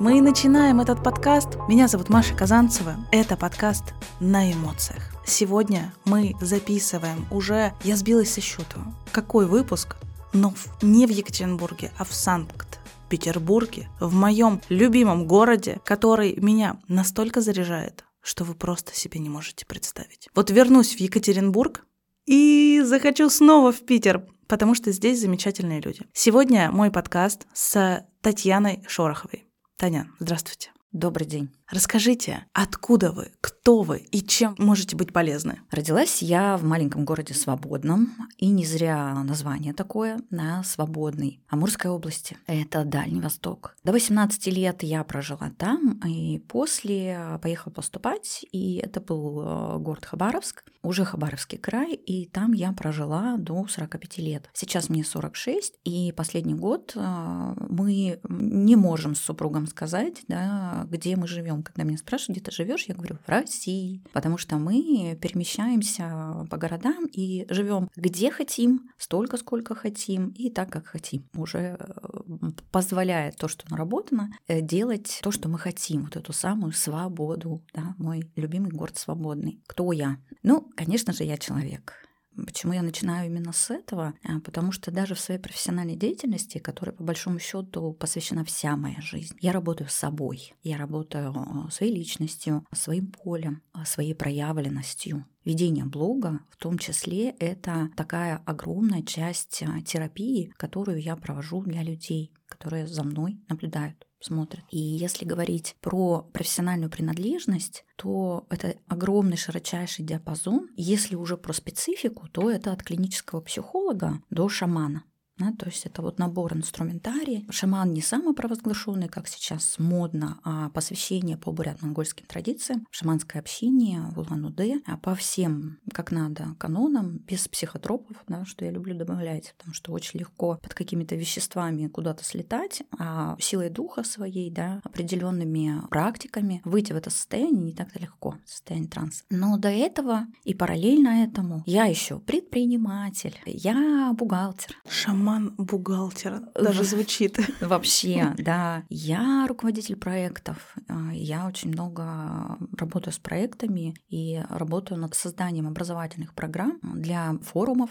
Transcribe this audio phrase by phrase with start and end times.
[0.00, 1.56] Мы начинаем этот подкаст.
[1.68, 2.94] Меня зовут Маша Казанцева.
[3.10, 3.82] Это подкаст
[4.20, 5.02] на эмоциях.
[5.26, 8.78] Сегодня мы записываем уже, я сбилась со счету,
[9.10, 9.96] какой выпуск,
[10.32, 18.04] но не в Екатеринбурге, а в Санкт-Петербурге, в моем любимом городе, который меня настолько заряжает,
[18.20, 20.28] что вы просто себе не можете представить.
[20.32, 21.84] Вот вернусь в Екатеринбург
[22.24, 26.02] и захочу снова в Питер, потому что здесь замечательные люди.
[26.12, 29.47] Сегодня мой подкаст с Татьяной Шороховой.
[29.78, 30.72] Таня, здравствуйте.
[30.90, 31.50] Добрый день.
[31.70, 35.60] Расскажите, откуда вы, кто вы и чем можете быть полезны?
[35.70, 42.38] Родилась я в маленьком городе Свободном, и не зря название такое, на Свободный, Амурской области.
[42.46, 43.76] Это Дальний Восток.
[43.84, 50.06] До 18 лет я прожила там, и после поехала поступать, и это был э, город
[50.06, 54.48] Хабаровск, уже Хабаровский край, и там я прожила до 45 лет.
[54.54, 61.16] Сейчас мне 46, и последний год э, мы не можем с супругом сказать, да, где
[61.16, 64.02] мы живем Когда меня спрашивают, где ты живешь, я говорю, в России.
[64.12, 70.70] Потому что мы перемещаемся по городам и живем где хотим, столько, сколько хотим и так,
[70.70, 71.28] как хотим.
[71.34, 76.72] Уже э, позволяет то, что наработано, э, делать то, что мы хотим, вот эту самую
[76.72, 77.64] свободу.
[77.74, 77.94] Да?
[77.98, 79.62] Мой любимый город свободный.
[79.66, 80.18] Кто я?
[80.42, 82.07] Ну, конечно же, я человек
[82.46, 84.14] Почему я начинаю именно с этого?
[84.24, 89.00] А, потому что даже в своей профессиональной деятельности, которой по большому счету посвящена вся моя
[89.00, 95.26] жизнь, я работаю с собой, я работаю а, своей личностью, своим полем, а, своей проявленностью.
[95.44, 102.32] Ведение блога, в том числе, это такая огромная часть терапии, которую я провожу для людей,
[102.46, 104.64] которые за мной наблюдают смотрят.
[104.70, 110.68] И если говорить про профессиональную принадлежность, то это огромный широчайший диапазон.
[110.76, 115.04] Если уже про специфику, то это от клинического психолога до шамана.
[115.38, 117.46] Да, то есть это вот набор инструментарий.
[117.50, 124.80] Шаман не самопровозглашенный, как сейчас модно, а посвящение по бурят-монгольским традициям, шаманское общение в Улан-Удэ,
[124.86, 129.92] а по всем, как надо, канонам, без психотропов, да, что я люблю добавлять, потому что
[129.92, 136.92] очень легко под какими-то веществами куда-то слетать, а силой духа своей, да, определенными практиками выйти
[136.92, 139.22] в это состояние не так-то легко, состояние транса.
[139.30, 144.76] Но до этого и параллельно этому я еще предприниматель, я бухгалтер.
[144.88, 147.38] Шаман Роман-бухгалтер даже звучит.
[147.60, 148.84] Вообще, да.
[148.88, 150.74] Я руководитель проектов.
[150.88, 157.90] А, я очень много работаю с проектами и работаю над созданием образовательных программ для форумов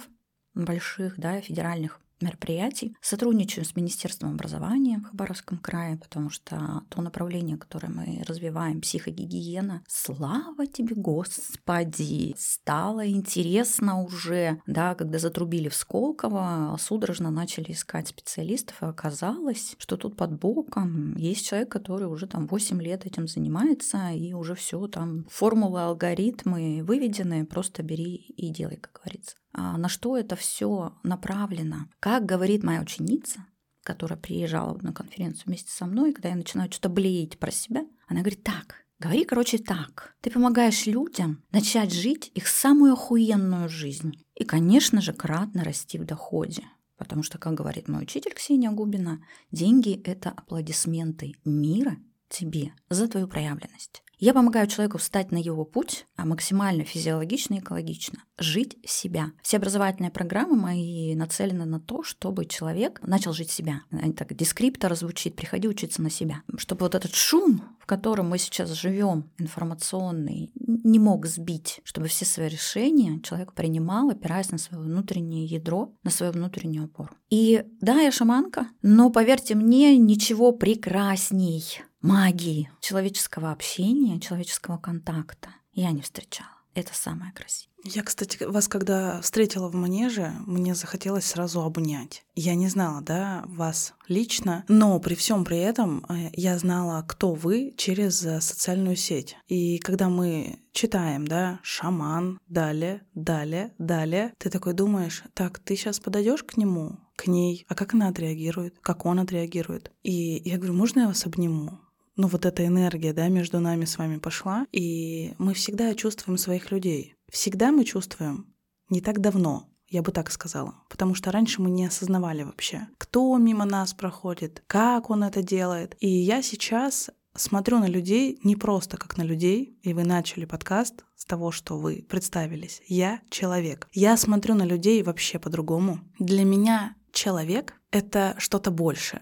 [0.56, 2.96] больших, да, федеральных мероприятий.
[3.02, 9.84] Сотрудничаю с Министерством образования в Хабаровском крае, потому что то направление, которое мы развиваем, психогигиена,
[9.88, 18.82] слава тебе, Господи, стало интересно уже, да, когда затрубили в Сколково, судорожно начали искать специалистов,
[18.82, 24.10] и оказалось, что тут под боком есть человек, который уже там 8 лет этим занимается,
[24.12, 29.36] и уже все там формулы, алгоритмы выведены, просто бери и делай, как говорится.
[29.58, 31.90] А, на что это все направлено.
[32.00, 33.44] Как говорит моя ученица,
[33.84, 38.20] которая приезжала на конференцию вместе со мной, когда я начинаю что-то блеять про себя, она
[38.20, 40.16] говорит, так, говори, короче, так.
[40.22, 44.24] Ты помогаешь людям начать жить их самую охуенную жизнь.
[44.36, 46.64] И, конечно же, кратно расти в доходе.
[46.96, 51.98] Потому что, как говорит мой учитель Ксения Губина, деньги– это аплодисменты мира
[52.30, 54.04] тебе за твою проявленность.
[54.20, 59.32] Я помогаю человеку встать на его путь, а максимально физиологично и экологично, жить себя.
[59.44, 63.82] Все образовательные программы мои нацелены на то, чтобы человек начал жить себя.
[64.18, 66.42] Так дескриптор звучит, приходи учиться на себя.
[66.58, 72.26] Чтобы вот этот шум, в котором мы сейчас живем, информационный, не мог сбить, чтобы все
[72.26, 77.12] свои решения человек принимал, опираясь на свое внутреннее ядро, на свою внутреннюю опору.
[77.30, 85.92] И да, я шаманка, но поверьте мне, ничего прекрасней магии человеческого общения, человеческого контакта я
[85.92, 86.50] не встречала.
[86.74, 87.74] Это самое красивое.
[87.84, 92.24] Я, кстати, вас когда встретила в манеже, мне захотелось сразу обнять.
[92.36, 97.34] Я не знала, да, вас лично, но при всем при этом э, я знала, кто
[97.34, 99.38] вы через э, социальную сеть.
[99.48, 106.00] И когда мы читаем, да, шаман, далее, далее, далее, ты такой думаешь, так, ты сейчас
[106.00, 109.92] подойдешь к нему, к ней, а как она отреагирует, как он отреагирует.
[110.04, 111.80] И я говорю, можно я вас обниму?
[112.18, 116.72] Ну вот эта энергия, да, между нами с вами пошла, и мы всегда чувствуем своих
[116.72, 117.16] людей.
[117.32, 118.54] Всегда мы чувствуем,
[118.90, 120.76] не так давно, я бы так сказала.
[120.90, 125.96] Потому что раньше мы не осознавали вообще, кто мимо нас проходит, как он это делает.
[126.00, 131.06] И я сейчас смотрю на людей не просто как на людей, и вы начали подкаст
[131.16, 132.82] с того, что вы представились.
[132.88, 133.88] Я человек.
[133.94, 136.00] Я смотрю на людей вообще по-другому.
[136.18, 139.22] Для меня человек— это что-то большее.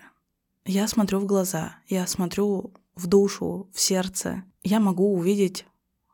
[0.66, 4.44] Я смотрю в глаза, я смотрю в душу, в сердце.
[4.64, 5.66] Я могу увидеть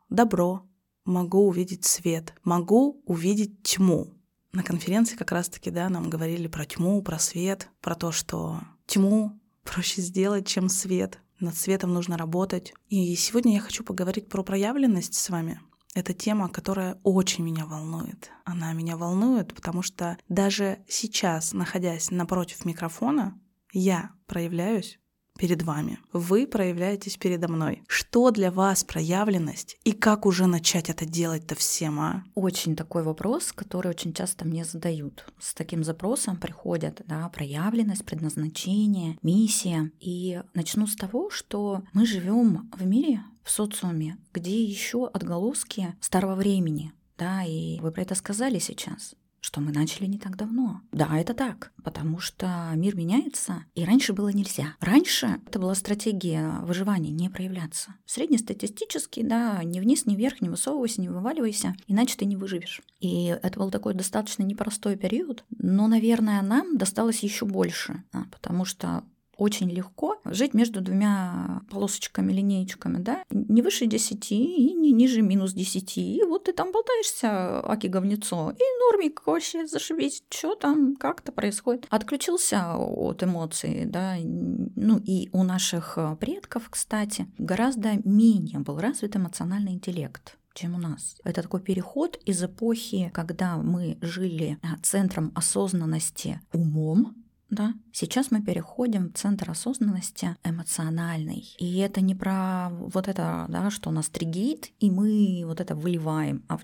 [0.08, 0.62] добро,
[1.04, 4.14] могу увидеть свет, могу увидеть тьму.
[4.52, 9.40] На конференции как раз-таки, да, нам говорили про тьму, про свет, про то, что тьму
[9.64, 11.18] проще сделать, чем свет.
[11.40, 12.74] Над светом нужно работать.
[12.88, 15.60] И сегодня я хочу поговорить про проявленность с вами.
[15.94, 18.30] Это тема, которая очень меня волнует.
[18.44, 23.38] Она меня волнует, потому что даже сейчас, находясь напротив микрофона,
[23.72, 24.98] я проявляюсь
[25.38, 25.98] перед вами.
[26.12, 27.82] Вы проявляетесь передо мной.
[27.88, 32.24] Что для вас проявленность и как уже начать это делать-то всем, а?
[32.34, 35.26] Очень такой вопрос, который очень часто мне задают.
[35.38, 39.90] С таким запросом приходят, да, проявленность, предназначение, миссия.
[40.00, 46.34] И начну с того, что мы живем в мире, в социуме, где еще отголоски старого
[46.34, 50.80] времени, да, и вы про это сказали сейчас что мы начали не так давно.
[50.92, 54.76] Да, это так, потому что мир меняется, и раньше было нельзя.
[54.80, 57.96] Раньше это была стратегия выживания, не проявляться.
[58.06, 62.82] Среднестатистически, да, ни вниз, ни вверх, не высовывайся, не вываливайся, иначе ты не выживешь.
[63.00, 68.64] И это был такой достаточно непростой период, но, наверное, нам досталось еще больше, да, потому
[68.64, 69.02] что
[69.36, 75.52] очень легко жить между двумя полосочками, линеечками, да, не выше 10 и не ниже минус
[75.52, 75.98] 10.
[75.98, 81.86] И вот ты там болтаешься, аки говнецо, и нормик вообще зашибись, что там, как-то происходит.
[81.90, 89.72] Отключился от эмоций, да, ну и у наших предков, кстати, гораздо менее был развит эмоциональный
[89.72, 91.16] интеллект чем у нас.
[91.24, 97.21] Это такой переход из эпохи, когда мы жили центром осознанности умом,
[97.52, 97.74] да.
[97.92, 101.54] Сейчас мы переходим в центр осознанности эмоциональный.
[101.58, 106.42] И это не про вот это, да, что нас триггерит, и мы вот это выливаем
[106.48, 106.62] а в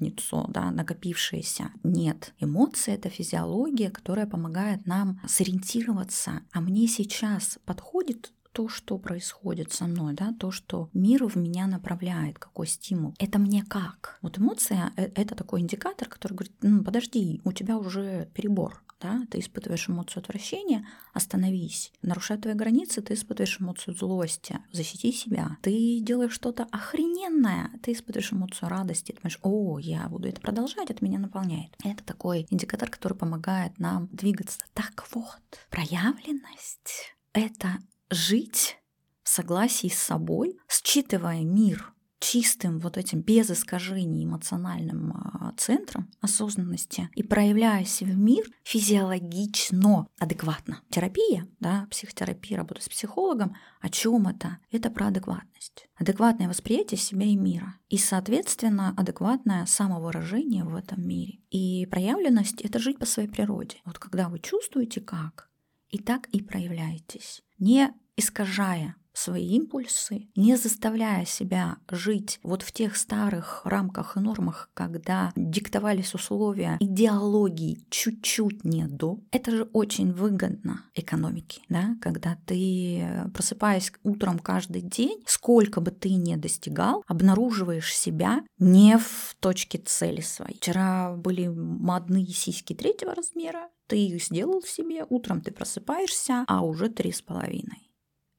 [0.48, 1.70] да, накопившееся.
[1.82, 2.32] Нет.
[2.40, 6.40] Эмоции— это физиология, которая помогает нам сориентироваться.
[6.52, 11.66] А мне сейчас подходит то, что происходит со мной, да, то, что мир в меня
[11.66, 13.14] направляет, какой стимул.
[13.18, 14.18] Это мне как?
[14.22, 19.22] Вот эмоция— э, это такой индикатор, который говорит, ну, подожди, у тебя уже перебор, да,
[19.30, 21.92] ты испытываешь эмоцию отвращения, остановись.
[22.02, 25.58] Нарушая твои границы, ты испытываешь эмоцию злости, защити себя.
[25.62, 30.90] Ты делаешь что-то охрененное, ты испытываешь эмоцию радости, ты думаешь, о, я буду это продолжать,
[30.90, 31.70] это меня наполняет.
[31.84, 34.58] Это такой индикатор, который помогает нам двигаться.
[34.74, 35.40] Так вот,
[35.70, 37.78] проявленность— это
[38.10, 38.78] жить
[39.22, 47.08] в согласии с собой, считывая мир чистым вот этим без искажений эмоциональным а, центром осознанности
[47.14, 50.82] и проявляясь в мир физиологично, адекватно.
[50.90, 54.58] Терапия, да, психотерапия, работа с психологом, о чем это?
[54.70, 55.88] Это про адекватность.
[55.96, 57.76] Адекватное восприятие себя и мира.
[57.88, 61.40] И, соответственно, адекватное самовыражение в этом мире.
[61.50, 63.78] И проявленность— это жить по своей природе.
[63.84, 65.48] Вот когда вы чувствуете как,
[65.90, 67.42] и так и проявляетесь.
[67.58, 74.70] Не искажая свои импульсы, не заставляя себя жить вот в тех старых рамках и нормах,
[74.74, 79.20] когда диктовались условия идеологии чуть-чуть не до.
[79.30, 86.10] Это же очень выгодно экономике, да, когда ты, просыпаясь утром каждый день, сколько бы ты
[86.10, 90.56] ни достигал, обнаруживаешь себя не в точке цели своей.
[90.56, 96.88] Вчера были модные сиськи третьего размера, ты их сделал себе, утром ты просыпаешься, а уже
[96.88, 97.90] три с половиной.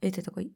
[0.01, 0.53] И ты такой,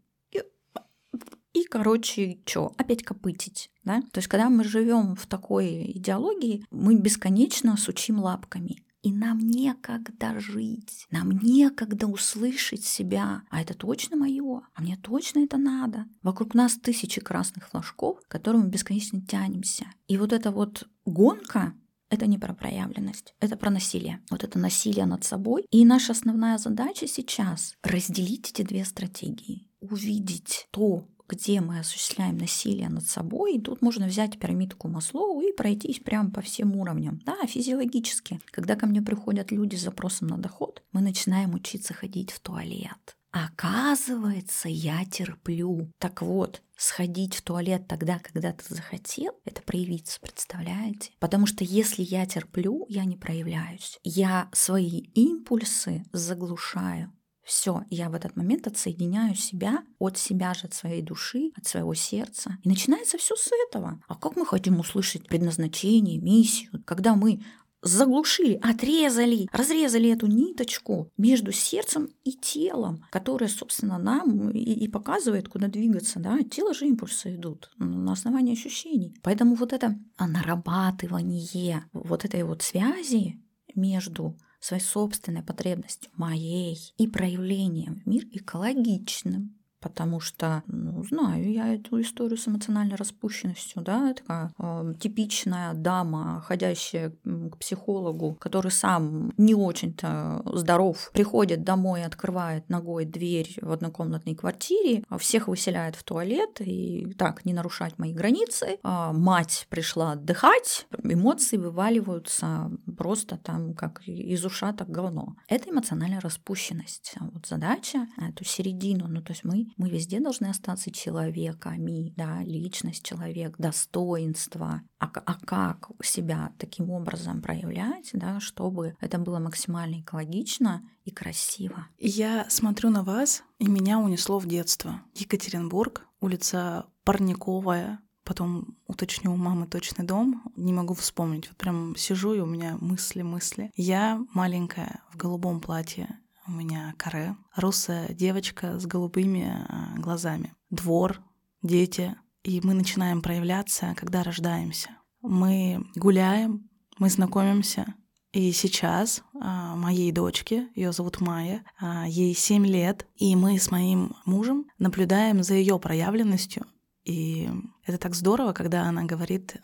[1.53, 4.01] и, короче, что, опять копытить, да?
[4.11, 8.83] То есть, когда мы живем в такой идеологии, мы бесконечно сучим лапками.
[9.03, 13.43] И нам некогда жить, нам некогда услышать себя.
[13.49, 16.05] А это точно мое, а мне точно это надо.
[16.21, 19.87] Вокруг нас тысячи красных флажков, к которым мы бесконечно тянемся.
[20.07, 21.73] И вот эта вот гонка,
[22.09, 24.21] это не про проявленность, это про насилие.
[24.31, 25.65] Вот это насилие над собой.
[25.69, 29.67] И наша основная задача сейчас— разделить эти две стратегии.
[29.81, 35.51] Увидеть то, где мы осуществляем насилие над собой, и тут можно взять пирамидку Маслоу и
[35.51, 37.21] пройтись прямо по всем уровням.
[37.25, 38.39] Да, физиологически.
[38.51, 43.15] Когда ко мне приходят люди с запросом на доход, мы начинаем учиться ходить в туалет.
[43.33, 45.91] Оказывается, я терплю.
[45.97, 51.11] Так вот, сходить в туалет тогда, когда ты захотел, это проявиться, представляете?
[51.19, 53.97] Потому что если я терплю, я не проявляюсь.
[54.03, 57.11] Я свои импульсы заглушаю.
[57.43, 61.93] Все, я в этот момент отсоединяю себя от себя же, от своей души, от своего
[61.93, 62.57] сердца.
[62.63, 64.01] И начинается все с этого.
[64.07, 67.43] А как мы хотим услышать предназначение, миссию, когда мы
[67.83, 75.49] заглушили, отрезали, разрезали эту ниточку между сердцем и телом, которая, собственно, нам и, и показывает,
[75.49, 76.19] куда двигаться.
[76.19, 76.39] Да?
[76.49, 79.15] Тело же импульсы идут на основании ощущений.
[79.21, 83.41] Поэтому вот это нарабатывание вот этой вот связи
[83.75, 91.75] между своей собственной потребностью, моей, и проявлением в мир экологичным, потому что, ну, знаю я
[91.75, 99.33] эту историю с эмоциональной распущенностью, да, такая э, типичная дама, ходящая к психологу, который сам
[99.37, 106.03] не очень-то здоров, приходит домой, открывает ногой дверь в однокомнатной квартире, а всех выселяет в
[106.03, 108.79] туалет и так, не нарушать мои границы.
[108.83, 115.35] А мать пришла отдыхать, эмоции вываливаются просто там, как из ушаток говно.
[115.47, 117.15] Это эмоциональная распущенность.
[117.19, 123.05] Вот задача эту середину, ну, то есть мы мы везде должны остаться человеками, да, личность
[123.05, 124.81] человек, достоинство.
[124.99, 131.87] А, а как себя таким образом проявлять, да, чтобы это было максимально экологично и красиво?
[131.99, 135.01] Я смотрю на вас, и меня унесло в детство.
[135.15, 141.49] Екатеринбург, улица Парниковая, Потом уточню у мамы точный дом, не могу вспомнить.
[141.49, 143.69] Вот прям сижу, и у меня мысли, мысли.
[143.75, 150.53] Я маленькая в голубом платье, у меня каре, русая девочка с голубыми а, глазами.
[150.69, 151.21] Двор,
[151.61, 152.15] дети.
[152.43, 154.89] И мы начинаем проявляться, когда рождаемся.
[155.21, 156.69] Мы гуляем,
[156.99, 157.93] мы знакомимся.
[158.33, 163.71] И сейчас а, моей дочке, ее зовут Майя, а, ей 7 лет, и мы с
[163.71, 166.65] моим мужем наблюдаем за ее проявленностью.
[167.05, 167.49] И
[167.85, 169.57] это так здорово, когда она говорит,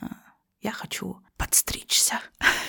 [0.61, 2.19] я хочу подстричься.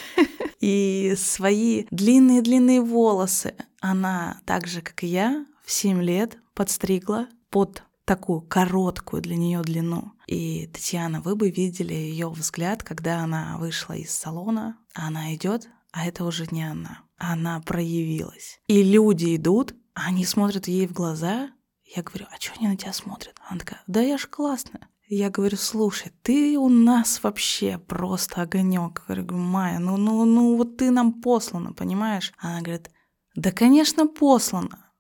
[0.61, 7.83] И свои длинные-длинные волосы она, так же, как и я, в 7 лет подстригла под
[8.05, 10.13] такую короткую для нее длину.
[10.27, 16.07] И, Татьяна, вы бы видели ее взгляд, когда она вышла из салона, она идет, а
[16.07, 17.03] это уже не она.
[17.17, 18.61] Она проявилась.
[18.67, 21.51] И люди идут, они смотрят ей в глаза.
[21.85, 23.37] Я говорю, а что они на тебя смотрят?
[23.49, 24.89] Она такая, да я ж классная.
[25.13, 29.03] Я говорю, слушай, ты у нас вообще просто огонек.
[29.09, 32.33] Я говорю, Майя, ну, ну, ну, вот ты нам послана, понимаешь?
[32.39, 32.93] Она говорит,
[33.35, 34.93] да, конечно, послана.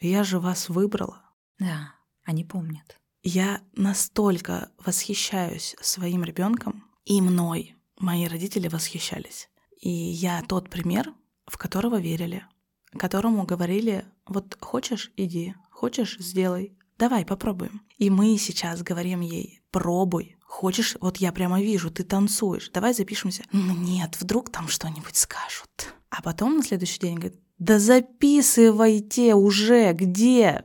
[0.00, 1.20] Я же вас выбрала.
[1.58, 1.92] Да,
[2.24, 2.98] они помнят.
[3.22, 7.76] Я настолько восхищаюсь своим ребенком и мной.
[7.98, 9.50] Мои родители восхищались.
[9.82, 11.12] И я тот пример,
[11.44, 12.46] в которого верили,
[12.96, 17.82] которому говорили, вот хочешь, иди, хочешь, сделай, давай попробуем.
[17.96, 23.44] И мы сейчас говорим ей, пробуй, хочешь, вот я прямо вижу, ты танцуешь, давай запишемся.
[23.52, 25.94] Ну нет, вдруг там что-нибудь скажут.
[26.10, 30.64] А потом на следующий день говорит, да записывайте уже, где?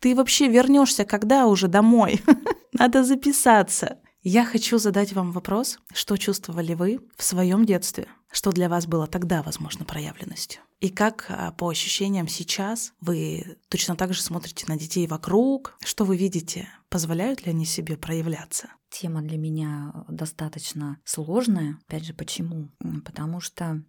[0.00, 2.22] Ты вообще вернешься когда уже домой?
[2.72, 3.98] Надо записаться.
[4.26, 9.06] Я хочу задать вам вопрос, что чувствовали вы в своем детстве, что для вас было
[9.06, 10.62] тогда, возможно, проявленностью.
[10.80, 16.06] И как а, по ощущениям сейчас вы точно так же смотрите на детей вокруг, что
[16.06, 18.68] вы видите, позволяют ли они себе проявляться?
[18.88, 21.78] Тема для меня достаточно сложная.
[21.86, 22.70] Опять же, почему?
[23.04, 23.84] Потому что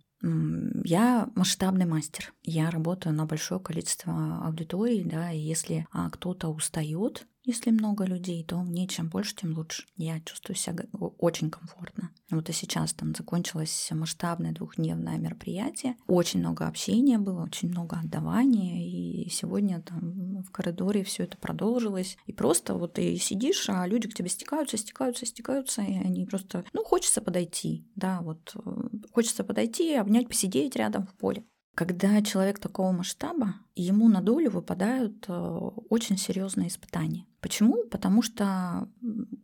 [0.84, 2.34] я масштабный мастер.
[2.44, 8.44] Я работаю на большое количество аудиторий, да, и если а, кто-то устает, если много людей,
[8.44, 9.86] то мне чем больше, тем лучше.
[9.96, 10.86] Я чувствую себя
[11.20, 12.12] очень комфортно.
[12.32, 15.96] Вот и сейчас там закончилось масштабное двухдневное мероприятие.
[16.08, 18.88] Очень много общения было, очень много отдавания.
[18.90, 22.18] И сегодня там в коридоре все это продолжилось.
[22.26, 26.66] И просто вот ты сидишь, а люди к тебе стекаются, стекаются, стекаются, и они просто,
[26.74, 31.46] ну, хочется подойти, да, вот э, хочется подойти, обнять, посидеть рядом в поле.
[31.76, 35.34] Когда человек такого масштаба, ему на долю выпадают э,
[35.90, 37.28] очень серьезные испытания.
[37.42, 37.84] Почему?
[37.88, 38.90] Потому что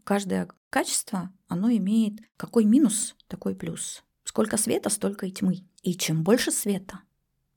[0.05, 4.03] каждое качество, оно имеет какой минус, такой плюс.
[4.23, 5.65] Сколько света, столько и тьмы.
[5.83, 7.01] И чем больше света,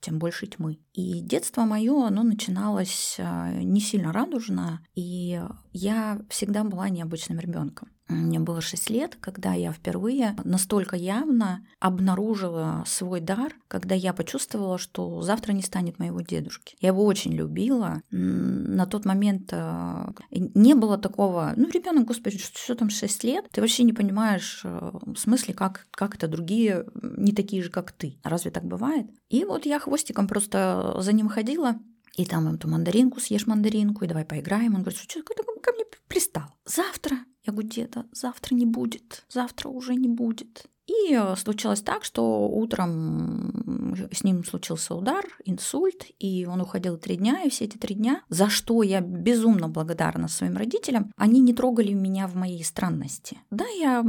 [0.00, 0.80] тем больше тьмы.
[0.92, 5.40] И детство мое, оно начиналось э, не сильно радужно, и
[5.72, 7.90] я всегда была необычным ребенком.
[8.08, 14.76] Мне было 6 лет, когда я впервые настолько явно обнаружила свой дар, когда я почувствовала,
[14.76, 16.76] что завтра не станет моего дедушки.
[16.80, 18.02] Я его очень любила.
[18.10, 23.62] На тот момент э, не было такого, ну, ребенок, господи, что там 6 лет, ты
[23.62, 28.18] вообще не понимаешь э, в смысле, как, как это другие не такие же, как ты.
[28.22, 29.06] Разве так бывает?
[29.30, 31.76] И вот я хвостиком просто за ним ходила,
[32.16, 34.74] и там эту мандаринку съешь мандаринку, и давай поиграем.
[34.74, 36.54] Он говорит, что ты ко мне пристал?
[36.66, 40.66] Завтра я говорю, деда, завтра не будет, завтра уже не будет.
[40.86, 47.16] И э, случилось так, что утром с ним случился удар, инсульт, и он уходил три
[47.16, 51.54] дня, и все эти три дня, за что я безумно благодарна своим родителям, они не
[51.54, 53.38] трогали меня в моей странности.
[53.50, 54.04] Да, я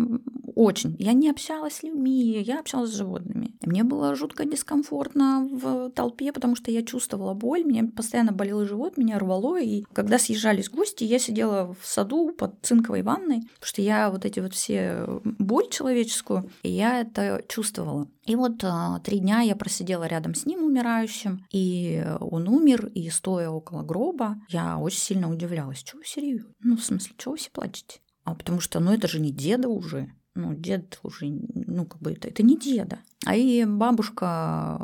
[0.55, 3.55] очень, я не общалась с людьми, я общалась с животными.
[3.61, 8.97] Мне было жутко дискомфортно в толпе, потому что я чувствовала боль, мне постоянно болел живот,
[8.97, 9.61] меня рвало.
[9.61, 14.25] И когда съезжались гости, я сидела в саду под цинковой ванной, потому что я вот
[14.25, 18.09] эти вот все боль человеческую, и я это чувствовала.
[18.25, 23.09] И вот а, три дня я просидела рядом с ним умирающим, и он умер, и
[23.09, 25.83] стоя около гроба, я очень сильно удивлялась.
[25.83, 26.51] Чего вы серьезно?
[26.59, 27.99] Ну, в смысле, чего вы все плачете?
[28.23, 30.11] А потому что, ну, это же не деда уже.
[30.33, 32.99] Ну, дед уже, ну, как бы это, это не деда.
[33.25, 34.83] А и бабушка,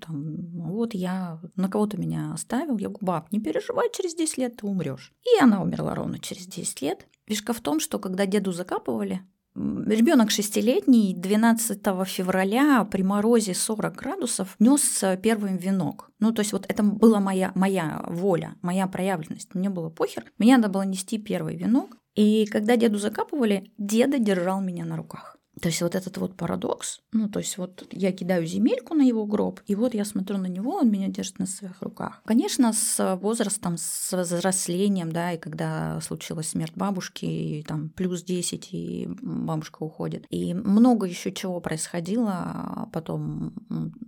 [0.00, 4.56] там, вот я, на кого-то меня оставил, я говорю, баб, не переживай, через 10 лет
[4.58, 5.12] ты умрешь.
[5.24, 7.08] И она умерла ровно через 10 лет.
[7.26, 9.22] Фишка в том, что когда деду закапывали,
[9.56, 16.10] Ребенок шестилетний 12 февраля при морозе 40 градусов нес первый венок.
[16.18, 19.54] Ну, то есть вот это была моя, моя воля, моя проявленность.
[19.54, 20.24] Мне было похер.
[20.38, 21.96] Мне надо было нести первый венок.
[22.16, 25.38] И когда деду закапывали, деда держал меня на руках.
[25.60, 29.24] То есть вот этот вот парадокс, ну то есть вот я кидаю земельку на его
[29.24, 32.22] гроб, и вот я смотрю на него, он меня держит на своих руках.
[32.24, 38.68] Конечно, с возрастом, с взрослением, да, и когда случилась смерть бабушки, и там плюс 10,
[38.72, 40.26] и бабушка уходит.
[40.30, 42.32] И много еще чего происходило.
[42.32, 43.52] А потом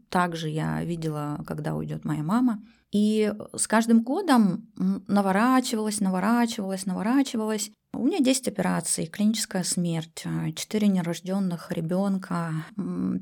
[0.08, 2.62] также я видела, когда уйдет моя мама.
[2.92, 7.70] И с каждым годом наворачивалась, наворачивалась, наворачивалась.
[7.92, 10.24] У меня 10 операций, клиническая смерть,
[10.54, 12.52] 4 нерожденных ребенка,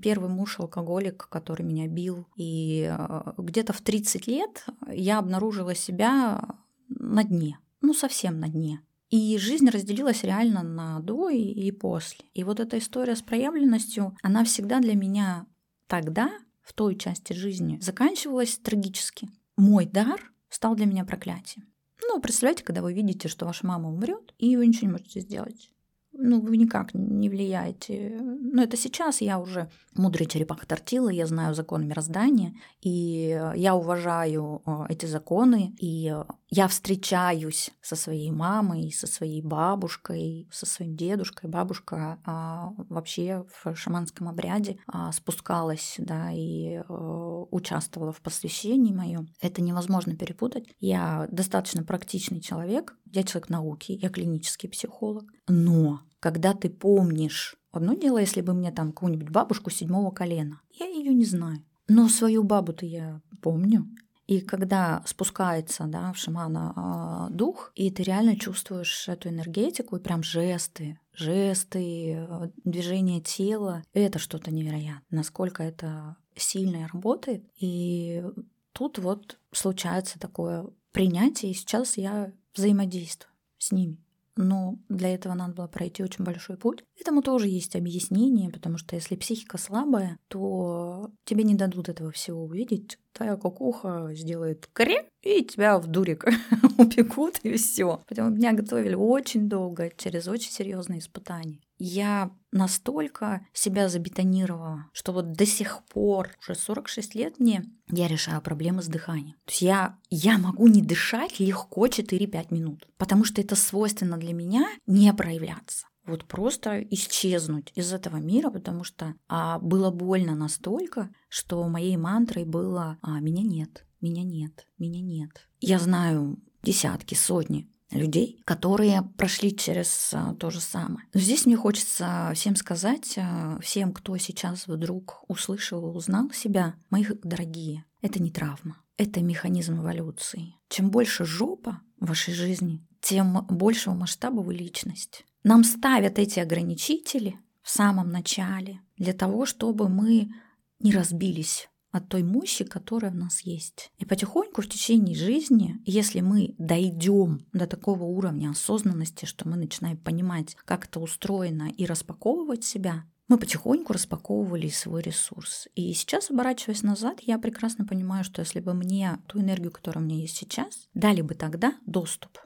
[0.02, 2.26] первый муж алкоголик, который меня бил.
[2.36, 6.56] И э, где-то в 30 лет я обнаружила себя
[6.88, 8.80] на дне, ну совсем на дне.
[9.10, 12.24] И жизнь разделилась реально на до и, и после.
[12.34, 15.46] И вот эта история с проявленностью, она всегда для меня
[15.86, 16.30] тогда,
[16.62, 19.28] в той части жизни, заканчивалась трагически.
[19.56, 21.66] Мой дар стал для меня проклятием.
[22.02, 25.70] Ну, представляете, когда вы видите, что ваша мама умрет, и вы ничего не можете сделать
[26.16, 28.18] ну, вы никак не влияете.
[28.20, 34.62] Но это сейчас я уже мудрый черепаха тортила, я знаю законы мироздания, и я уважаю
[34.64, 36.14] э, эти законы, и
[36.56, 41.50] я встречаюсь со своей мамой, со своей бабушкой, со своим дедушкой.
[41.50, 49.26] Бабушка а, вообще в шаманском обряде а, спускалась, да, и а, участвовала в посвящении моем.
[49.40, 50.68] Это невозможно перепутать.
[50.78, 57.94] Я достаточно практичный человек, я человек науки, я клинический психолог, но когда ты помнишь, одно
[57.94, 62.44] дело, если бы мне там какую-нибудь бабушку седьмого колена, я ее не знаю, но свою
[62.44, 63.86] бабу-то я помню.
[64.26, 70.00] И когда спускается да, в шамана э, дух, и ты реально чувствуешь эту энергетику, и
[70.00, 77.44] прям жесты, жесты, э, движение тела, это что-то невероятное, насколько это сильно работает.
[77.60, 78.24] И
[78.72, 83.98] тут вот случается такое принятие, и сейчас я взаимодействую с ними.
[84.36, 86.82] Но для этого надо было пройти очень большой путь.
[87.00, 92.42] Этому тоже есть объяснение, потому что если психика слабая, то тебе не дадут этого всего
[92.42, 92.98] увидеть.
[93.14, 96.26] Твоя кукуха сделает кре, и тебя в дурик
[96.78, 98.02] упекут, и все.
[98.08, 105.32] Поэтому меня готовили очень долго, через очень серьезные испытания я настолько себя забетонировала, что вот
[105.32, 109.36] до сих пор, уже 46 лет мне, я решаю проблемы с дыханием.
[109.44, 114.32] То есть я, я могу не дышать легко 4-5 минут, потому что это свойственно для
[114.32, 121.10] меня не проявляться вот просто исчезнуть из этого мира, потому что а, было больно настолько,
[121.28, 125.48] что моей мантрой было а, «меня нет, меня нет, меня нет».
[125.60, 131.06] Я знаю десятки, сотни людей, которые прошли через а, то же самое.
[131.14, 137.18] Но здесь мне хочется всем сказать, а, всем, кто сейчас вдруг услышал, узнал себя, моих
[137.22, 140.54] дорогие, это не травма, это механизм эволюции.
[140.68, 145.24] Чем больше жопа в вашей жизни, тем большего масштаба вы личность.
[145.44, 150.32] Нам ставят эти ограничители в самом начале для того, чтобы мы
[150.80, 153.92] не разбились от той мощи, которая в нас есть.
[153.98, 159.98] И потихоньку в течение жизни, если мы дойдем до такого уровня осознанности, что мы начинаем
[159.98, 165.68] понимать, как это устроено и распаковывать себя, мы потихоньку распаковывали свой ресурс.
[165.74, 170.06] И сейчас, оборачиваясь назад, я прекрасно понимаю, что если бы мне ту энергию, которая у
[170.06, 172.38] меня есть сейчас, дали бы тогда доступ,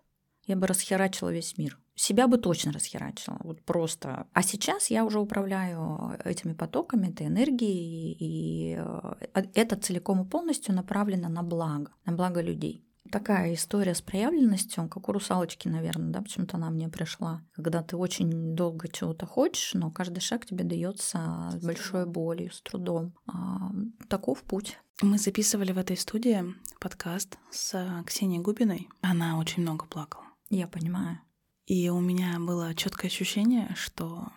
[0.46, 3.38] я бы расхерачила весь мир себя бы точно расхерачила.
[3.40, 4.26] Вот просто.
[4.32, 10.74] А сейчас я уже управляю этими потоками, этой энергией, и э, это целиком и полностью
[10.74, 12.84] направлено на благо, на благо людей.
[13.10, 17.42] Такая история с проявленностью, как у русалочки, наверное, да, почему-то она мне пришла.
[17.54, 22.60] Когда ты очень долго чего-то хочешь, но каждый шаг тебе дается с большой болью, с
[22.60, 23.14] трудом.
[23.26, 23.70] А,
[24.08, 24.78] таков путь.
[25.00, 26.44] Мы записывали в этой студии
[26.80, 28.88] подкаст с Ксенией Губиной.
[29.00, 30.24] Она очень много плакала.
[30.50, 31.20] Я понимаю.
[31.68, 34.32] И у меня было четкое ощущение, что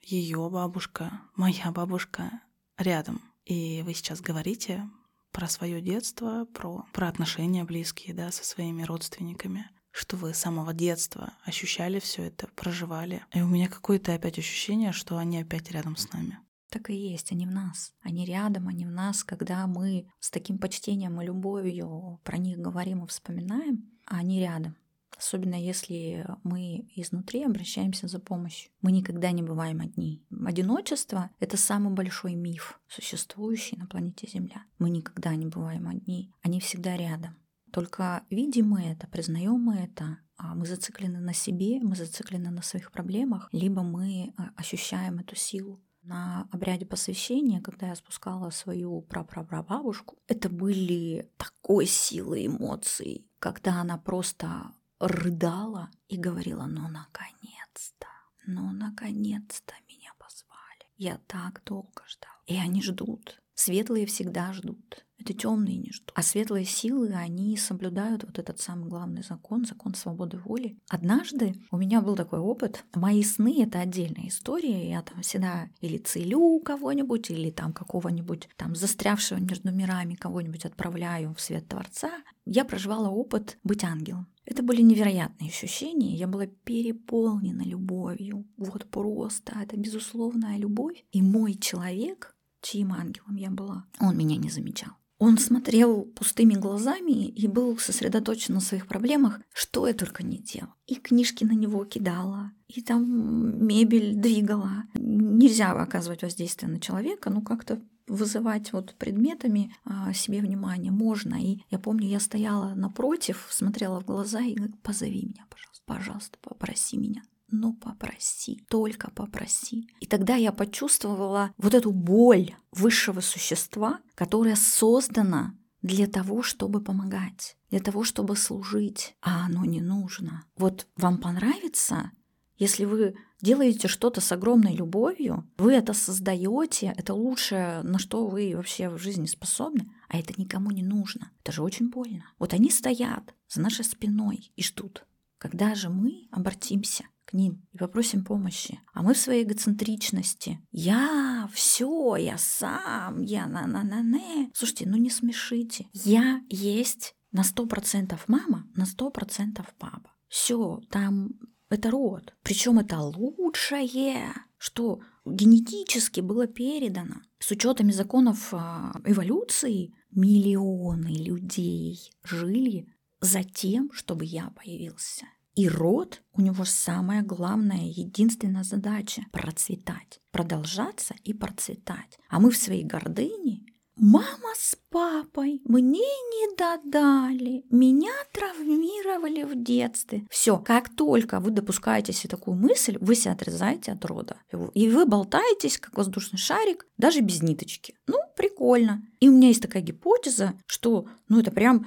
[0.00, 2.40] ее бабушка, моя бабушка
[2.78, 3.20] рядом.
[3.44, 4.88] И вы сейчас говорите
[5.32, 10.72] про свое детство, про, про отношения близкие, да, со своими родственниками что вы с самого
[10.72, 13.26] детства ощущали все это, проживали.
[13.34, 16.38] И у меня какое-то опять ощущение, что они опять рядом с нами.
[16.70, 17.92] Так и есть, они в нас.
[18.00, 23.04] Они рядом, они в нас, когда мы с таким почтением и любовью про них говорим
[23.04, 24.78] и вспоминаем, а они рядом.
[25.16, 28.70] Особенно если мы изнутри обращаемся за помощью.
[28.80, 30.24] Мы никогда не бываем одни.
[30.44, 34.64] Одиночество— это самый большой миф, существующий на планете Земля.
[34.78, 36.32] Мы никогда не бываем одни.
[36.42, 37.36] Они всегда рядом.
[37.72, 42.62] Только видим мы это, признаем мы это, а мы зациклены на себе, мы зациклены на
[42.62, 45.80] своих проблемах, либо мы а, ощущаем эту силу.
[46.02, 53.98] На обряде посвящения, когда я спускала свою прапрапрабабушку, это были такой силы эмоций, когда она
[53.98, 54.72] просто
[55.02, 58.06] рыдала и говорила, ну наконец-то,
[58.46, 60.86] ну наконец-то меня позвали.
[60.96, 62.30] Я так долго ждал.
[62.46, 63.40] И они ждут.
[63.54, 65.04] Светлые всегда ждут.
[65.18, 66.10] Это темные не ждут.
[66.14, 70.76] А светлые силы, они соблюдают вот этот самый главный закон, закон свободы воли.
[70.88, 72.84] Однажды у меня был такой опыт.
[72.94, 74.88] Мои сны— это отдельная история.
[74.88, 81.34] Я там всегда или целю кого-нибудь, или там какого-нибудь там застрявшего между мирами кого-нибудь отправляю
[81.34, 82.10] в свет Творца.
[82.44, 84.26] Я проживала опыт быть ангелом.
[84.44, 86.16] Это были невероятные ощущения.
[86.16, 88.46] Я была переполнена любовью.
[88.56, 89.54] Вот просто.
[89.62, 91.04] Это безусловная любовь.
[91.12, 94.92] И мой человек, чьим ангелом я была, он меня не замечал.
[95.18, 100.74] Он смотрел пустыми глазами и был сосредоточен на своих проблемах, что я только не делала.
[100.88, 104.82] И книжки на него кидала, и там мебель двигала.
[104.94, 107.80] Нельзя оказывать воздействие на человека, ну как-то
[108.12, 111.34] вызывать вот предметами а, себе внимание можно.
[111.42, 116.38] И я помню, я стояла напротив, смотрела в глаза и говорю, позови меня, пожалуйста, пожалуйста,
[116.40, 117.22] попроси меня
[117.54, 119.86] но попроси, только попроси.
[120.00, 127.58] И тогда я почувствовала вот эту боль высшего существа, которая создана для того, чтобы помогать,
[127.70, 130.46] для того, чтобы служить, а оно не нужно.
[130.56, 132.12] Вот вам понравится,
[132.56, 138.52] если вы делаете что-то с огромной любовью, вы это создаете, это лучшее, на что вы
[138.54, 141.30] вообще в жизни способны, а это никому не нужно.
[141.42, 142.24] Это же очень больно.
[142.38, 145.04] Вот они стоят за нашей спиной и ждут.
[145.38, 148.80] Когда же мы обратимся к ним и попросим помощи.
[148.92, 150.60] А мы в своей эгоцентричности.
[150.70, 154.50] Я все, я сам, я на-на-на-не.
[154.54, 155.86] Слушайте, ну не смешите.
[155.92, 160.10] Я есть на сто процентов мама, на сто процентов папа.
[160.28, 161.30] Все, там
[161.72, 162.34] это род.
[162.42, 167.16] Причем это лучшее, что генетически было передано.
[167.38, 172.86] С учетами законов а, эволюции миллионы людей жили
[173.20, 175.26] за тем, чтобы я появился.
[175.54, 182.18] И род у него самая главная, единственная задача– процветать, продолжаться и процветать.
[182.30, 190.26] А мы в своей гордыне Мама с папой мне не додали, меня травмировали в детстве.
[190.30, 194.38] Все, как только вы допускаете себе такую мысль, вы себя отрезаете от рода.
[194.74, 197.94] И вы болтаетесь, как воздушный шарик, даже без ниточки.
[198.06, 199.02] Ну, прикольно.
[199.20, 201.86] И у меня есть такая гипотеза, что ну это прям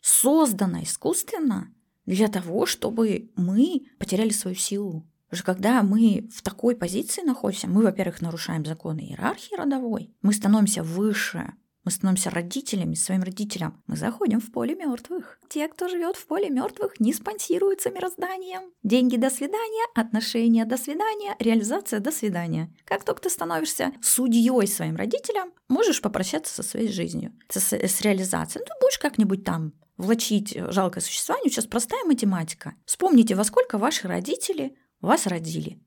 [0.00, 1.74] создано искусственно
[2.06, 5.09] для того, чтобы мы потеряли свою силу.
[5.32, 10.82] Что когда мы в такой позиции находимся, мы, во-первых, нарушаем законы иерархии родовой, мы становимся
[10.82, 11.52] выше,
[11.84, 13.82] мы становимся родителями своим родителям.
[13.86, 15.38] Мы заходим в поле мертвых.
[15.48, 18.72] Те, кто живет в поле мертвых, не спонсируются мирозданием.
[18.82, 22.74] Деньги до свидания, отношения до свидания, реализация до свидания.
[22.84, 28.62] Как только ты становишься судьей своим родителям, можешь попрощаться со своей жизнью, с, с реализацией.
[28.62, 32.74] Ну, ты будешь как-нибудь там влачить жалкое существование, сейчас простая математика.
[32.84, 35.80] Вспомните, во сколько ваши родители вас родили.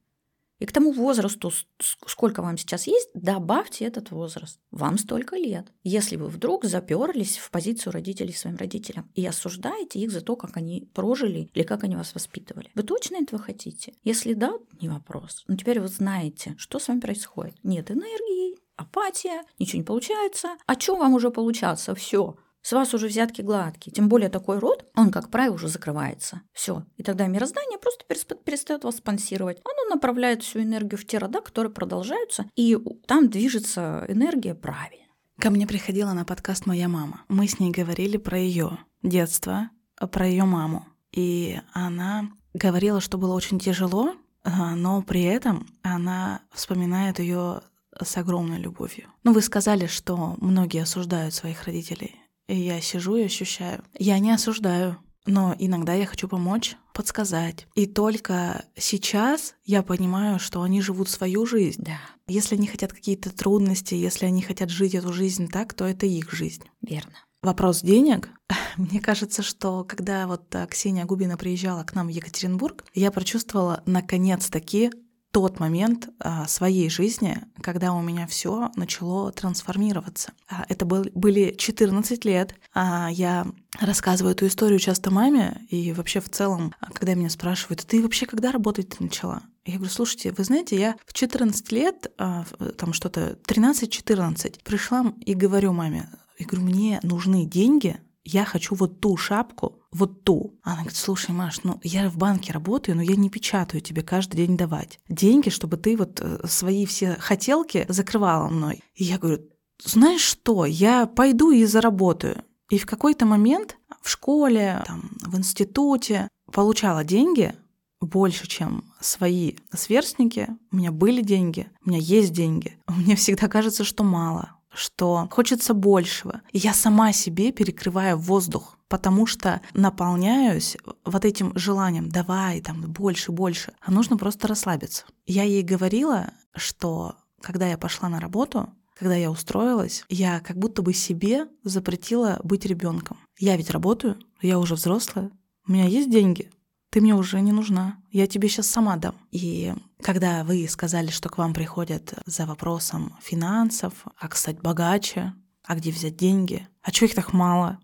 [0.59, 4.61] И к тому возрасту, сколько вам сейчас есть, добавьте этот возраст.
[4.71, 5.73] Вам столько лет.
[5.83, 10.55] Если вы вдруг заперлись в позицию родителей своим родителям и осуждаете их за то, как
[10.55, 12.71] они прожили или как они вас воспитывали.
[12.75, 13.93] Вы точно этого хотите?
[14.03, 15.43] Если да, не вопрос.
[15.47, 17.57] Но теперь вы знаете, что с вами происходит.
[17.63, 20.55] Нет энергии, апатия, ничего не получается.
[20.65, 21.93] А что вам уже получаться?
[21.93, 22.37] Все.
[22.63, 23.93] С вас уже взятки гладкие.
[23.93, 26.41] Тем более такой род, он, как правило, уже закрывается.
[26.53, 26.85] Все.
[26.95, 29.59] И тогда мироздание просто перестает вас спонсировать.
[29.65, 35.03] Оно направляет всю энергию в те рода, которые продолжаются, и там движется энергия правильно.
[35.39, 37.25] Ко мне приходила на подкаст моя мама.
[37.27, 39.69] Мы с ней говорили про ее детство,
[40.11, 40.87] про ее маму.
[41.11, 47.61] И она говорила, что было очень тяжело, а, но при этом она вспоминает ее
[48.01, 49.07] с огромной любовью.
[49.23, 52.22] Ну, вы сказали, что многие осуждают своих родителей.
[52.53, 53.83] И я сижу и ощущаю.
[53.97, 54.99] Я не осуждаю.
[55.25, 57.65] но иногда я хочу помочь, подсказать.
[57.75, 61.81] И только сейчас я понимаю, что они живут свою жизнь.
[61.81, 61.97] Да.
[62.27, 66.31] Если они хотят какие-то трудности, если они хотят жить эту жизнь так, то это их
[66.31, 66.65] жизнь.
[66.81, 67.13] Верно.
[67.41, 68.29] Вопрос денег.
[68.77, 73.81] Мне кажется, что когда вот э, Ксения Губина приезжала к нам в Екатеринбург, я прочувствовала
[73.85, 74.91] наконец-таки
[75.33, 80.31] тот момент а, своей жизни, когда у меня все начало трансформироваться.
[80.47, 82.53] А, это был, были 14 лет.
[82.75, 83.47] А, я
[83.79, 88.51] рассказываю эту историю часто маме, и вообще в целом, когда меня спрашивают, ты вообще когда
[88.51, 89.41] работать начала?
[89.65, 95.73] Я говорю, слушайте, вы знаете, я в 14 лет, там что-то 13-14, пришла и говорю
[95.73, 100.59] маме, я говорю, мне нужны деньги, я хочу вот ту шапку, вот ту.
[100.63, 104.37] Она говорит, слушай, Маш, ну я в банке работаю, но я не печатаю тебе каждый
[104.37, 108.81] день давать деньги, чтобы ты вот э, свои все хотелки закрывала мной.
[108.95, 109.41] И я говорю,
[109.83, 112.43] знаешь что, я пойду и заработаю.
[112.69, 117.53] И в какой-то момент в школе, там, в институте получала деньги
[117.99, 120.49] больше, чем свои сверстники.
[120.71, 122.77] У меня были деньги, у меня есть деньги.
[122.87, 126.41] Мне всегда кажется, что мало что хочется большего.
[126.51, 133.31] И я сама себе перекрываю воздух, потому что наполняюсь вот этим желанием «давай, там, больше,
[133.31, 135.05] больше», а нужно просто расслабиться.
[135.25, 140.81] Я ей говорила, что когда я пошла на работу, когда я устроилась, я как будто
[140.81, 143.17] бы себе запретила быть ребенком.
[143.37, 145.31] Я ведь работаю, я уже взрослая,
[145.67, 146.51] у меня есть деньги,
[146.93, 149.15] ты мне уже не нужна, я тебе сейчас сама дам.
[149.31, 155.33] И когда вы сказали, что к вам приходят за вопросом финансов, а как стать богаче,
[155.65, 157.79] а где взять деньги, а чего их так мало,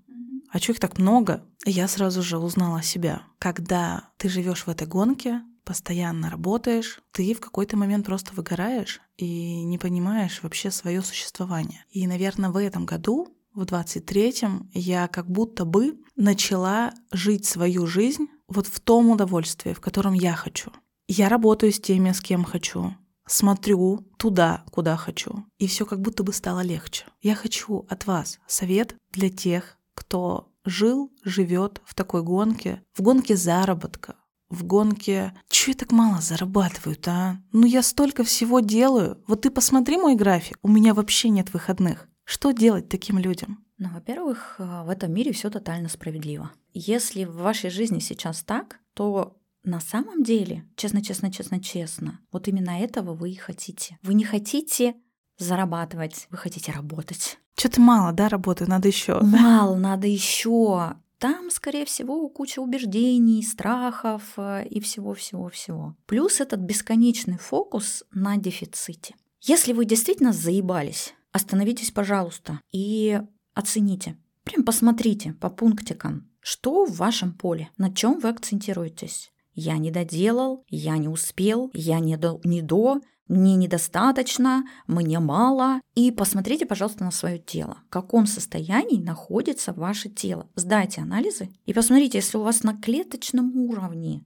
[0.52, 3.24] а чего их так много, я сразу же узнала себя.
[3.40, 9.64] Когда ты живешь в этой гонке, постоянно работаешь, ты в какой-то момент просто выгораешь и
[9.64, 11.84] не понимаешь вообще свое существование.
[11.90, 18.28] И, наверное, в этом году в 23-м я как будто бы начала жить свою жизнь
[18.50, 20.72] вот в том удовольствии, в котором я хочу.
[21.08, 22.94] Я работаю с теми, с кем хочу,
[23.28, 27.06] смотрю туда, куда хочу, и все как будто бы стало легче.
[27.22, 33.36] Я хочу от вас совет для тех, кто жил, живет в такой гонке, в гонке
[33.36, 34.16] заработка,
[34.50, 37.38] в гонке «Чё я так мало зарабатываю а?
[37.52, 39.24] Ну я столько всего делаю.
[39.28, 42.08] Вот ты посмотри мой график, у меня вообще нет выходных.
[42.24, 46.52] Что делать таким людям?» Ну, во-первых, э, в этом мире все тотально справедливо.
[46.74, 52.50] Если в вашей жизни сейчас так, то на самом деле, честно, честно, честно, честно, вот
[52.50, 53.98] именно этого вы и хотите.
[54.04, 54.96] Вы не хотите
[55.38, 57.40] зарабатывать, вы хотите работать.
[57.58, 59.22] Что-то мало, да, работаю, надо еще.
[59.22, 60.98] Мало, надо еще.
[61.18, 65.96] Там, скорее всего, куча убеждений, страхов э, и всего-всего-всего.
[66.06, 69.16] Плюс этот бесконечный фокус на дефиците.
[69.42, 73.22] Если вы действительно заебались, остановитесь, пожалуйста, и
[73.60, 74.18] оцените.
[74.44, 79.32] Прям посмотрите по пунктикам, что в вашем поле, на чем вы акцентируетесь.
[79.54, 85.82] Я не доделал, я не успел, я не до, не до, мне недостаточно, мне мало.
[85.94, 87.78] И посмотрите, пожалуйста, на свое тело.
[87.88, 90.50] В каком состоянии находится ваше тело.
[90.56, 94.24] Сдайте анализы и посмотрите, если у вас на клеточном уровне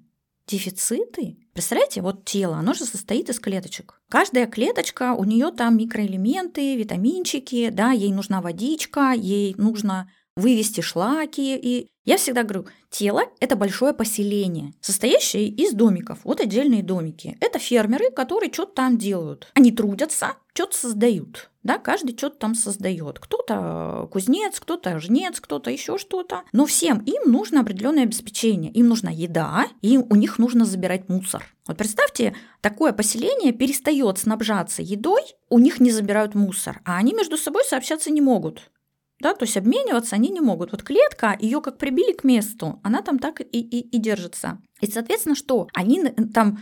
[0.47, 1.37] дефициты.
[1.53, 4.01] Представляете, вот тело, оно же состоит из клеточек.
[4.09, 11.55] Каждая клеточка, у нее там микроэлементы, витаминчики, да, ей нужна водичка, ей нужно вывести шлаки.
[11.55, 16.19] И я всегда говорю, тело– это большое поселение, состоящее из домиков.
[16.23, 17.37] Вот отдельные домики.
[17.39, 19.49] Это фермеры, которые что-то там делают.
[19.53, 21.49] Они трудятся, что-то создают.
[21.63, 23.19] Да, каждый что-то там создает.
[23.19, 26.43] Кто-то кузнец, кто-то жнец, кто-то еще что-то.
[26.51, 28.69] Но всем им нужно определенное обеспечение.
[28.73, 31.45] Им нужна еда, и у них нужно забирать мусор.
[31.65, 37.37] Вот представьте, такое поселение перестает снабжаться едой, у них не забирают мусор, а они между
[37.37, 38.69] собой сообщаться не могут
[39.23, 40.71] да, то есть обмениваться они не могут.
[40.71, 44.59] Вот клетка, ее как прибили к месту, она там так и, и, и держится.
[44.81, 45.67] И, соответственно, что?
[45.73, 46.59] Они там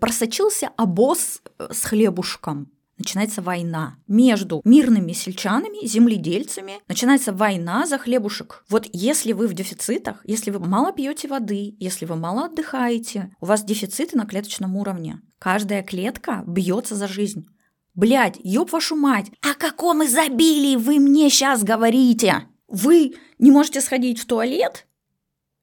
[0.00, 8.64] просочился обоз э, с хлебушком, начинается война между мирными сельчанами, земледельцами, начинается война за хлебушек.
[8.68, 13.46] Вот если вы в дефицитах, если вы мало пьете воды, если вы мало отдыхаете, у
[13.46, 15.20] вас дефициты на клеточном уровне.
[15.40, 17.46] Каждая клетка бьется за жизнь.
[17.94, 22.48] Блядь, ёб вашу мать, о каком изобилии вы мне сейчас говорите?
[22.68, 24.86] Вы не можете сходить в туалет?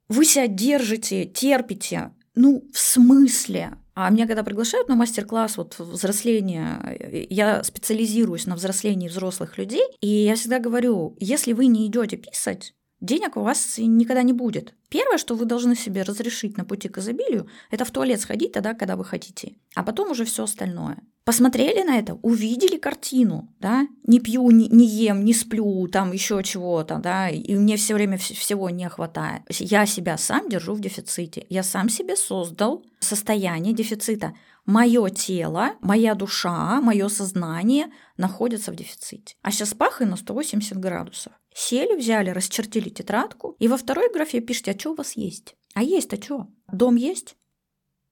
[0.09, 2.11] Вы себя держите, терпите.
[2.35, 3.77] Ну, в смысле?
[3.95, 10.07] А меня когда приглашают на мастер-класс вот взросления, я специализируюсь на взрослении взрослых людей, и
[10.07, 14.73] я всегда говорю, если вы не идете писать, денег у вас никогда не будет.
[14.89, 18.73] Первое, что вы должны себе разрешить на пути к изобилию, это в туалет сходить тогда,
[18.73, 20.97] когда вы хотите, а потом уже все остальное.
[21.25, 26.41] посмотрели на это, увидели картину, да, не пью, не, не ем, не сплю, там еще
[26.41, 29.43] чего-то, да, и мне все время всего не хватает.
[29.49, 31.45] Я себя сам держу в дефиците.
[31.49, 34.33] Я сам себе создал состояние дефицита.
[34.65, 39.35] Мое тело, моя душа, мое сознание находятся в дефиците.
[39.41, 41.33] А сейчас пахай на 180 градусов.
[41.53, 45.55] Сели, взяли, расчертили тетрадку, и во второй графе пишите, а что у вас есть?
[45.73, 46.47] А есть-то что?
[46.71, 47.35] Дом есть?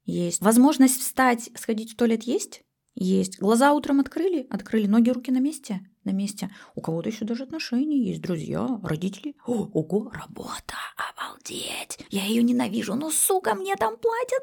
[0.06, 0.42] Есть.
[0.42, 2.64] Возможность встать, сходить в туалет есть?
[2.96, 3.38] Есть.
[3.40, 4.48] Глаза утром открыли?
[4.50, 4.88] Открыли.
[4.88, 5.82] Ноги, руки на месте?
[6.04, 6.50] На месте.
[6.74, 9.36] У кого-то еще даже отношения есть, друзья, родители.
[9.46, 12.00] О, ого, работа, обалдеть.
[12.10, 14.42] Я ее ненавижу, но, сука, мне там платят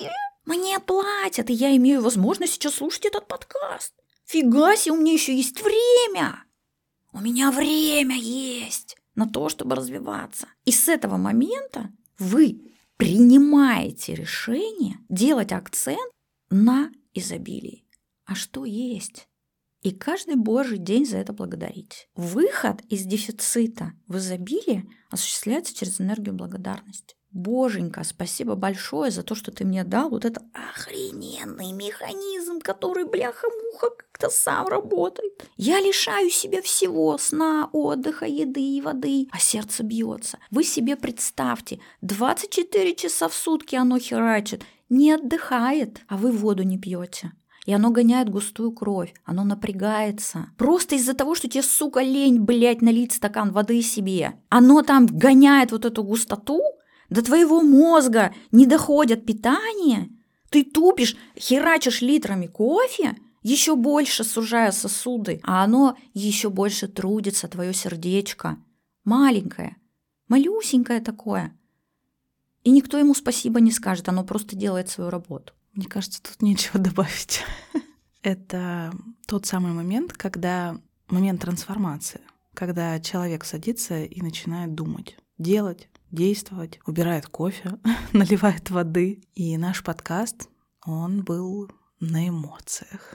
[0.00, 0.10] деньги.
[0.44, 3.94] Мне платят, и я имею возможность сейчас слушать этот подкаст.
[4.24, 6.44] Фига себе, у меня еще есть время.
[7.12, 10.48] У меня время есть на то, чтобы развиваться.
[10.64, 12.60] И с этого момента вы
[12.96, 16.10] принимаете решение делать акцент
[16.50, 17.84] на изобилии.
[18.24, 19.28] А что есть?
[19.82, 22.08] И каждый божий день за это благодарить.
[22.14, 27.16] Выход из дефицита в изобилие осуществляется через энергию благодарности.
[27.32, 33.88] Боженька, спасибо большое за то, что ты мне дал вот этот охрененный механизм, который, бляха-муха,
[33.90, 35.48] как-то сам работает.
[35.56, 40.38] Я лишаю себя всего, сна, отдыха, еды и воды, а сердце бьется.
[40.50, 46.78] Вы себе представьте, 24 часа в сутки оно херачит, не отдыхает, а вы воду не
[46.78, 47.32] пьете.
[47.64, 50.48] И оно гоняет густую кровь, оно напрягается.
[50.58, 54.34] Просто из-за того, что тебе, сука, лень, блядь, налить стакан воды себе.
[54.48, 56.60] Оно там гоняет вот эту густоту,
[57.12, 60.10] до твоего мозга не доходит питание,
[60.50, 67.72] ты тупишь, херачишь литрами кофе, еще больше сужая сосуды, а оно еще больше трудится, твое
[67.72, 68.58] сердечко.
[69.04, 69.76] Маленькое,
[70.28, 71.58] малюсенькое такое.
[72.62, 75.52] И никто ему спасибо не скажет, оно просто делает свою работу.
[75.72, 77.42] Мне кажется, тут нечего добавить.
[78.22, 78.92] Это
[79.26, 82.20] тот самый момент, когда момент трансформации,
[82.54, 87.78] когда человек садится и начинает думать, делать, действовать, убирает кофе,
[88.12, 89.22] наливает воды.
[89.34, 90.48] И наш подкаст,
[90.84, 93.14] он был на эмоциях.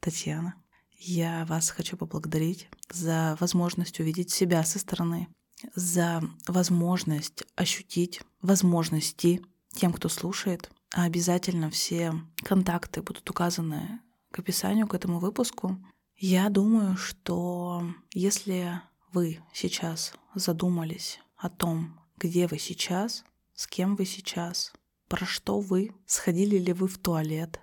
[0.00, 0.54] Татьяна,
[0.98, 5.28] я вас хочу поблагодарить за возможность увидеть себя со стороны,
[5.74, 9.42] за возможность ощутить возможности
[9.74, 10.70] тем, кто слушает.
[10.94, 15.78] А обязательно все контакты будут указаны к описанию к этому выпуску.
[16.16, 18.80] Я думаю, что если
[19.12, 23.24] вы сейчас задумались о том, где вы сейчас,
[23.54, 24.72] с кем вы сейчас,
[25.08, 27.60] про что вы, сходили ли вы в туалет.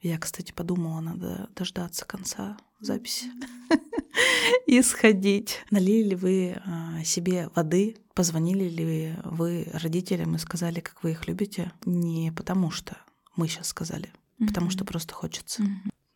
[0.00, 3.26] Я, кстати, подумала, надо дождаться конца записи
[4.66, 5.58] и сходить.
[5.70, 11.26] Налили ли вы а, себе воды, позвонили ли вы родителям и сказали, как вы их
[11.26, 12.96] любите, не потому что
[13.36, 15.62] мы сейчас сказали, потому что просто хочется.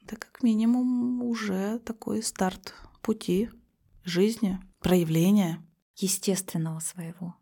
[0.02, 3.50] Это как минимум уже такой старт пути
[4.04, 5.64] жизни, проявления
[5.96, 7.36] естественного своего.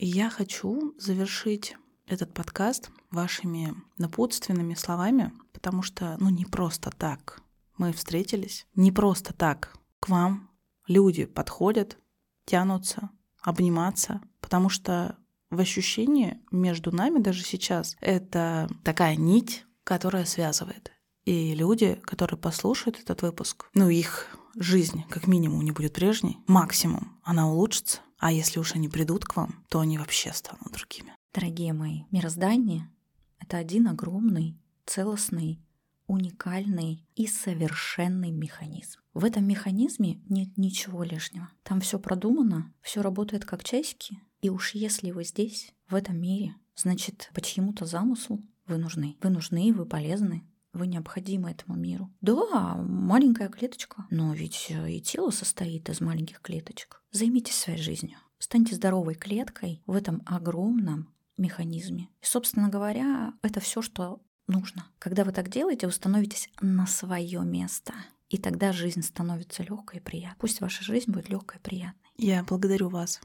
[0.00, 7.42] Я хочу завершить этот подкаст вашими напутственными словами, потому что, ну, не просто так
[7.78, 10.50] мы встретились, не просто так к вам
[10.86, 11.98] люди подходят,
[12.44, 13.10] тянутся,
[13.42, 15.18] обниматься, потому что
[15.50, 20.92] в ощущении между нами даже сейчас это такая нить, которая связывает.
[21.24, 27.18] И люди, которые послушают этот выпуск, ну, их жизнь как минимум не будет прежней, максимум
[27.24, 31.12] она улучшится, а если уж они придут к вам, то они вообще станут другими.
[31.32, 32.90] Дорогие мои, мироздание—
[33.38, 35.60] это один огромный, целостный,
[36.06, 39.00] уникальный и совершенный механизм.
[39.14, 41.50] В этом механизме нет ничего лишнего.
[41.62, 44.20] Там все продумано, все работает как часики.
[44.40, 49.16] И уж если вы здесь, в этом мире, значит, по чьему-то замыслу вы нужны.
[49.22, 50.44] Вы нужны, вы полезны,
[50.78, 52.10] вы необходимы этому миру.
[52.20, 57.02] Да, маленькая клеточка, но ведь и тело состоит из маленьких клеточек.
[57.10, 58.18] Займитесь своей жизнью.
[58.38, 62.08] Станьте здоровой клеткой в этом огромном механизме.
[62.22, 64.86] И, собственно говоря, это все, что нужно.
[64.98, 67.94] Когда вы так делаете, вы становитесь на свое место.
[68.28, 70.38] И тогда жизнь становится легкой и приятной.
[70.38, 72.10] Пусть ваша жизнь будет легкой и приятной.
[72.16, 73.20] Я благодарю вас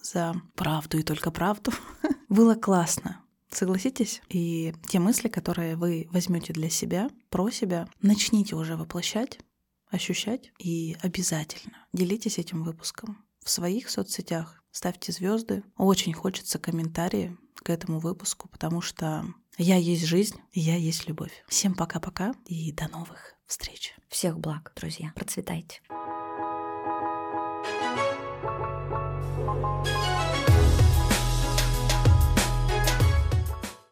[0.00, 1.72] за правду и только правду.
[2.28, 3.23] Было классно.
[3.50, 4.20] Согласитесь?
[4.28, 9.38] И те мысли, которые вы возьмете для себя, про себя, начните уже воплощать,
[9.88, 14.62] ощущать и обязательно делитесь этим выпуском в своих соцсетях.
[14.70, 15.62] Ставьте звезды.
[15.76, 19.24] Очень хочется комментарии к этому выпуску, потому что
[19.56, 21.44] я есть жизнь, и я есть любовь.
[21.46, 23.94] Всем пока-пока и до новых встреч.
[24.08, 25.12] Всех благ, друзья.
[25.14, 25.80] Процветайте.